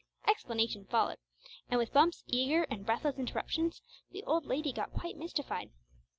Explanation 0.27 0.85
followed, 0.85 1.19
and 1.69 1.77
with 1.77 1.93
Bumps' 1.93 2.23
eager 2.25 2.63
and 2.71 2.87
breathless 2.87 3.19
interruptions, 3.19 3.83
the 4.09 4.23
old 4.23 4.47
lady 4.47 4.71
got 4.73 4.89
quite 4.91 5.15
mystified. 5.15 5.69